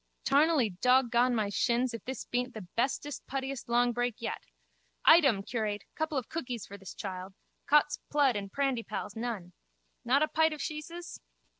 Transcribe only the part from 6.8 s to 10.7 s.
child. Cot's plood and prandypalls, none! Not a pite of